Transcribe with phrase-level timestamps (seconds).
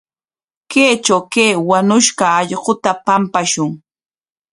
[0.71, 3.71] Kaytraw kay wañushqa allquta pampashun.